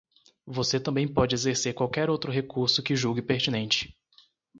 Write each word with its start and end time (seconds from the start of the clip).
Você 0.47 0.79
também 0.79 1.07
pode 1.07 1.35
exercer 1.35 1.75
qualquer 1.75 2.09
outro 2.09 2.31
recurso 2.31 2.81
que 2.81 2.95
julgue 2.95 3.21
pertinente. 3.21 3.95